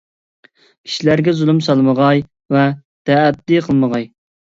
[0.87, 2.23] كىشىلەرگە زۇلۇم سالمىغاي
[2.55, 2.63] ۋە
[3.11, 4.09] تەئەددى قىلمىغاي.